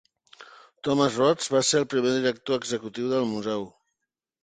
[0.87, 3.73] Thomas Rhoads va ser el primer director executiu del Museu.